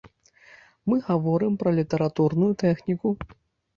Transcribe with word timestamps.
Мы 0.91 0.95
гаворым 1.09 1.53
пра 1.65 1.75
літаратурную 1.81 2.51
тэхніку. 2.65 3.07